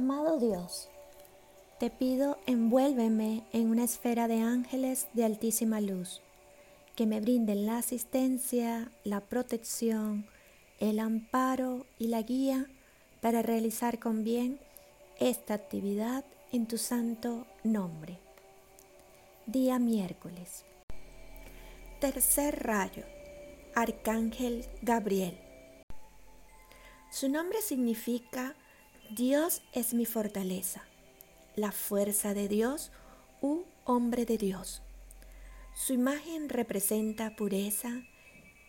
Amado 0.00 0.38
Dios, 0.38 0.88
te 1.78 1.90
pido 1.90 2.38
envuélveme 2.46 3.44
en 3.52 3.68
una 3.68 3.84
esfera 3.84 4.28
de 4.28 4.40
ángeles 4.40 5.08
de 5.12 5.26
altísima 5.26 5.78
luz, 5.82 6.22
que 6.96 7.04
me 7.04 7.20
brinden 7.20 7.66
la 7.66 7.76
asistencia, 7.76 8.90
la 9.04 9.20
protección, 9.20 10.26
el 10.78 11.00
amparo 11.00 11.84
y 11.98 12.06
la 12.06 12.22
guía 12.22 12.66
para 13.20 13.42
realizar 13.42 13.98
con 13.98 14.24
bien 14.24 14.58
esta 15.18 15.52
actividad 15.52 16.24
en 16.50 16.66
tu 16.66 16.78
santo 16.78 17.46
nombre. 17.62 18.16
Día 19.44 19.78
miércoles. 19.78 20.64
Tercer 22.00 22.58
rayo. 22.64 23.04
Arcángel 23.74 24.64
Gabriel. 24.80 25.38
Su 27.10 27.28
nombre 27.28 27.60
significa 27.60 28.56
Dios 29.10 29.62
es 29.72 29.92
mi 29.92 30.06
fortaleza, 30.06 30.84
la 31.56 31.72
fuerza 31.72 32.32
de 32.32 32.46
Dios 32.46 32.92
u 33.40 33.64
hombre 33.84 34.24
de 34.24 34.38
Dios. 34.38 34.82
Su 35.74 35.94
imagen 35.94 36.48
representa 36.48 37.34
pureza 37.34 38.04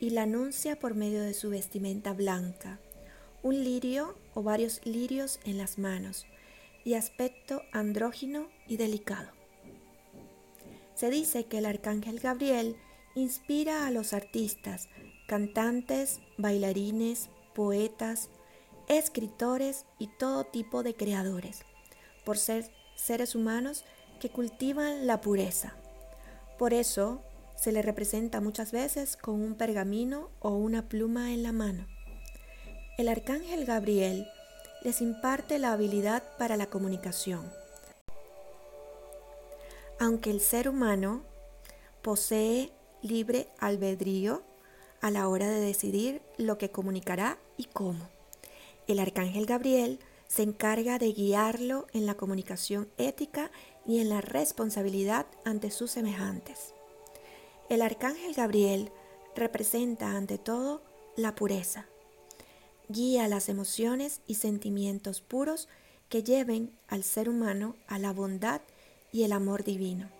y 0.00 0.10
la 0.10 0.22
anuncia 0.22 0.76
por 0.76 0.96
medio 0.96 1.22
de 1.22 1.34
su 1.34 1.50
vestimenta 1.50 2.14
blanca, 2.14 2.80
un 3.44 3.62
lirio 3.62 4.18
o 4.34 4.42
varios 4.42 4.84
lirios 4.84 5.38
en 5.44 5.56
las 5.56 5.78
manos 5.78 6.26
y 6.84 6.94
aspecto 6.94 7.62
andrógino 7.70 8.48
y 8.66 8.76
delicado. 8.76 9.30
Se 10.96 11.10
dice 11.10 11.44
que 11.44 11.58
el 11.58 11.66
arcángel 11.66 12.18
Gabriel 12.18 12.74
inspira 13.14 13.86
a 13.86 13.92
los 13.92 14.12
artistas, 14.12 14.88
cantantes, 15.28 16.18
bailarines, 16.38 17.30
poetas, 17.54 18.30
escritores 18.88 19.86
y 19.98 20.08
todo 20.08 20.44
tipo 20.44 20.82
de 20.82 20.94
creadores, 20.94 21.62
por 22.24 22.38
ser 22.38 22.70
seres 22.96 23.34
humanos 23.34 23.84
que 24.20 24.30
cultivan 24.30 25.06
la 25.06 25.20
pureza. 25.20 25.74
Por 26.58 26.72
eso 26.72 27.22
se 27.56 27.72
le 27.72 27.82
representa 27.82 28.40
muchas 28.40 28.72
veces 28.72 29.16
con 29.16 29.40
un 29.40 29.54
pergamino 29.54 30.30
o 30.40 30.50
una 30.50 30.88
pluma 30.88 31.32
en 31.32 31.42
la 31.42 31.52
mano. 31.52 31.86
El 32.98 33.08
arcángel 33.08 33.64
Gabriel 33.64 34.26
les 34.82 35.00
imparte 35.00 35.58
la 35.58 35.72
habilidad 35.72 36.22
para 36.38 36.56
la 36.56 36.66
comunicación. 36.66 37.50
Aunque 39.98 40.30
el 40.30 40.40
ser 40.40 40.68
humano 40.68 41.22
posee 42.02 42.70
libre 43.02 43.48
albedrío 43.58 44.42
a 45.00 45.10
la 45.10 45.28
hora 45.28 45.48
de 45.48 45.60
decidir 45.60 46.22
lo 46.38 46.58
que 46.58 46.70
comunicará 46.70 47.38
y 47.56 47.64
cómo. 47.64 48.13
El 48.86 48.98
arcángel 48.98 49.46
Gabriel 49.46 49.98
se 50.26 50.42
encarga 50.42 50.98
de 50.98 51.12
guiarlo 51.12 51.86
en 51.92 52.04
la 52.04 52.16
comunicación 52.16 52.88
ética 52.98 53.50
y 53.86 54.00
en 54.00 54.10
la 54.10 54.20
responsabilidad 54.20 55.26
ante 55.44 55.70
sus 55.70 55.90
semejantes. 55.90 56.74
El 57.70 57.80
arcángel 57.80 58.34
Gabriel 58.34 58.90
representa 59.34 60.10
ante 60.10 60.36
todo 60.36 60.82
la 61.16 61.34
pureza. 61.34 61.86
Guía 62.88 63.26
las 63.26 63.48
emociones 63.48 64.20
y 64.26 64.34
sentimientos 64.34 65.22
puros 65.22 65.68
que 66.10 66.22
lleven 66.22 66.70
al 66.86 67.04
ser 67.04 67.30
humano 67.30 67.76
a 67.86 67.98
la 67.98 68.12
bondad 68.12 68.60
y 69.12 69.22
el 69.22 69.32
amor 69.32 69.64
divino. 69.64 70.10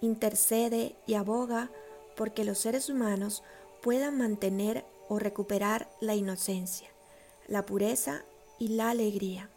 Intercede 0.00 0.94
y 1.06 1.14
aboga 1.14 1.70
porque 2.16 2.44
los 2.44 2.58
seres 2.58 2.88
humanos 2.88 3.42
puedan 3.82 4.18
mantener 4.18 4.84
o 5.08 5.18
recuperar 5.18 5.90
la 6.00 6.14
inocencia 6.14 6.92
la 7.48 7.66
pureza 7.66 8.24
y 8.58 8.68
la 8.68 8.90
alegría, 8.90 9.50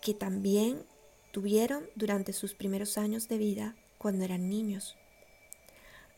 que 0.00 0.14
también 0.14 0.84
tuvieron 1.32 1.88
durante 1.94 2.32
sus 2.32 2.54
primeros 2.54 2.98
años 2.98 3.28
de 3.28 3.38
vida 3.38 3.76
cuando 3.98 4.24
eran 4.24 4.48
niños. 4.48 4.96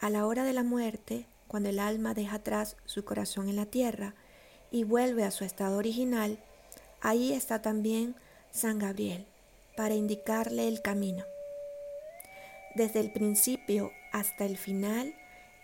A 0.00 0.10
la 0.10 0.26
hora 0.26 0.44
de 0.44 0.52
la 0.52 0.62
muerte, 0.62 1.26
cuando 1.48 1.68
el 1.68 1.78
alma 1.78 2.14
deja 2.14 2.36
atrás 2.36 2.76
su 2.86 3.04
corazón 3.04 3.48
en 3.48 3.56
la 3.56 3.66
tierra 3.66 4.14
y 4.70 4.84
vuelve 4.84 5.24
a 5.24 5.30
su 5.30 5.44
estado 5.44 5.76
original, 5.76 6.38
ahí 7.00 7.32
está 7.32 7.60
también 7.60 8.16
San 8.50 8.78
Gabriel 8.78 9.26
para 9.76 9.94
indicarle 9.94 10.68
el 10.68 10.82
camino. 10.82 11.24
Desde 12.74 13.00
el 13.00 13.12
principio 13.12 13.92
hasta 14.12 14.46
el 14.46 14.56
final, 14.56 15.14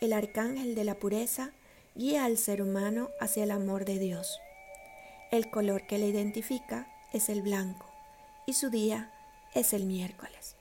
el 0.00 0.12
arcángel 0.12 0.74
de 0.74 0.84
la 0.84 0.96
pureza 0.96 1.52
guía 1.94 2.24
al 2.24 2.36
ser 2.36 2.62
humano 2.62 3.10
hacia 3.20 3.44
el 3.44 3.50
amor 3.50 3.84
de 3.84 3.98
Dios. 3.98 4.40
El 5.30 5.50
color 5.50 5.86
que 5.86 5.98
le 5.98 6.06
identifica 6.06 6.88
es 7.12 7.28
el 7.28 7.42
blanco 7.42 7.84
y 8.46 8.54
su 8.54 8.70
día 8.70 9.12
es 9.52 9.74
el 9.74 9.84
miércoles. 9.84 10.56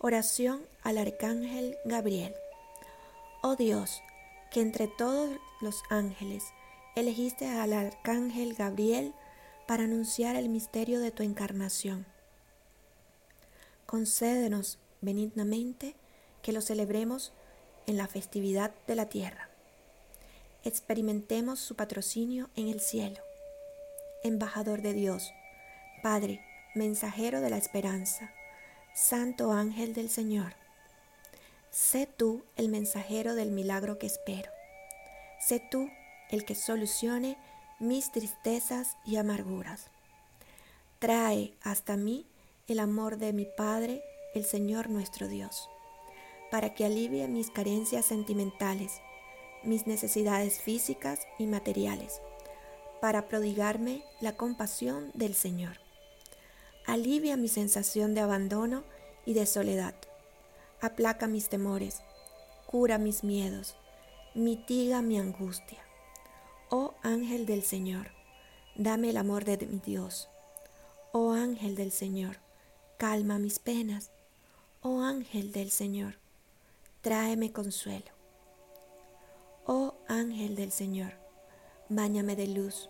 Oración 0.00 0.66
al 0.82 0.98
Arcángel 0.98 1.76
Gabriel. 1.84 2.34
Oh 3.42 3.54
Dios, 3.54 4.02
que 4.50 4.60
entre 4.60 4.88
todos 4.88 5.38
los 5.60 5.84
ángeles 5.88 6.42
elegiste 6.96 7.46
al 7.46 7.72
Arcángel 7.72 8.54
Gabriel 8.54 9.14
para 9.68 9.84
anunciar 9.84 10.34
el 10.34 10.48
misterio 10.48 10.98
de 10.98 11.12
tu 11.12 11.22
encarnación. 11.22 12.06
Concédenos 13.86 14.80
benignamente 15.00 15.94
que 16.42 16.50
lo 16.50 16.60
celebremos 16.60 17.32
en 17.86 17.98
la 17.98 18.08
festividad 18.08 18.72
de 18.88 18.96
la 18.96 19.08
tierra. 19.08 19.48
Experimentemos 20.64 21.60
su 21.60 21.76
patrocinio 21.76 22.50
en 22.56 22.66
el 22.66 22.80
cielo 22.80 23.29
embajador 24.22 24.82
de 24.82 24.92
Dios, 24.92 25.32
Padre, 26.02 26.40
mensajero 26.74 27.40
de 27.40 27.50
la 27.50 27.56
esperanza, 27.56 28.30
Santo 28.94 29.52
ángel 29.52 29.94
del 29.94 30.10
Señor. 30.10 30.54
Sé 31.70 32.06
tú 32.06 32.44
el 32.56 32.68
mensajero 32.68 33.34
del 33.34 33.50
milagro 33.50 33.98
que 33.98 34.06
espero. 34.06 34.50
Sé 35.38 35.60
tú 35.70 35.88
el 36.30 36.44
que 36.44 36.54
solucione 36.54 37.38
mis 37.78 38.12
tristezas 38.12 38.96
y 39.06 39.16
amarguras. 39.16 39.86
Trae 40.98 41.54
hasta 41.62 41.96
mí 41.96 42.26
el 42.68 42.78
amor 42.78 43.16
de 43.16 43.32
mi 43.32 43.46
Padre, 43.46 44.02
el 44.34 44.44
Señor 44.44 44.90
nuestro 44.90 45.28
Dios, 45.28 45.68
para 46.50 46.74
que 46.74 46.84
alivie 46.84 47.26
mis 47.26 47.50
carencias 47.50 48.04
sentimentales, 48.04 49.00
mis 49.62 49.86
necesidades 49.86 50.60
físicas 50.60 51.20
y 51.38 51.46
materiales 51.46 52.20
para 53.00 53.28
prodigarme 53.28 54.04
la 54.20 54.36
compasión 54.36 55.10
del 55.14 55.34
Señor. 55.34 55.78
Alivia 56.86 57.36
mi 57.36 57.48
sensación 57.48 58.14
de 58.14 58.20
abandono 58.20 58.84
y 59.24 59.34
de 59.34 59.46
soledad. 59.46 59.94
Aplaca 60.80 61.26
mis 61.26 61.48
temores, 61.48 62.02
cura 62.66 62.98
mis 62.98 63.24
miedos, 63.24 63.76
mitiga 64.34 65.02
mi 65.02 65.18
angustia. 65.18 65.78
Oh 66.68 66.94
ángel 67.02 67.46
del 67.46 67.62
Señor, 67.62 68.12
dame 68.76 69.10
el 69.10 69.16
amor 69.16 69.44
de 69.44 69.66
mi 69.66 69.78
Dios. 69.78 70.28
Oh 71.12 71.32
ángel 71.32 71.74
del 71.74 71.92
Señor, 71.92 72.38
calma 72.96 73.38
mis 73.38 73.58
penas. 73.58 74.10
Oh 74.82 75.02
ángel 75.02 75.52
del 75.52 75.70
Señor, 75.70 76.14
tráeme 77.00 77.52
consuelo. 77.52 78.10
Oh 79.66 79.94
ángel 80.08 80.56
del 80.56 80.72
Señor, 80.72 81.12
Báñame 81.92 82.36
de 82.36 82.46
luz. 82.46 82.88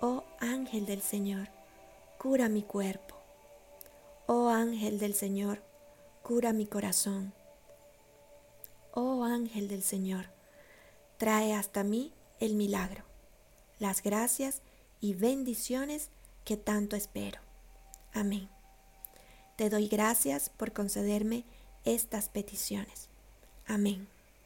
Oh 0.00 0.22
ángel 0.38 0.86
del 0.86 1.02
Señor, 1.02 1.48
cura 2.18 2.48
mi 2.48 2.62
cuerpo. 2.62 3.16
Oh 4.26 4.48
ángel 4.48 5.00
del 5.00 5.12
Señor, 5.12 5.60
cura 6.22 6.52
mi 6.52 6.66
corazón. 6.66 7.32
Oh 8.92 9.24
ángel 9.24 9.66
del 9.66 9.82
Señor, 9.82 10.26
trae 11.16 11.52
hasta 11.52 11.82
mí 11.82 12.12
el 12.38 12.54
milagro, 12.54 13.02
las 13.80 14.04
gracias 14.04 14.62
y 15.00 15.14
bendiciones 15.14 16.10
que 16.44 16.56
tanto 16.56 16.94
espero. 16.94 17.40
Amén. 18.12 18.48
Te 19.56 19.68
doy 19.68 19.88
gracias 19.88 20.48
por 20.48 20.72
concederme 20.72 21.42
estas 21.84 22.28
peticiones. 22.28 23.08
Amén. 23.66 24.06